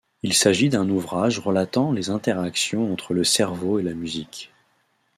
[0.23, 4.51] Il s’agit d’un ouvrage relatant les interactions entre le cerveau et la musique.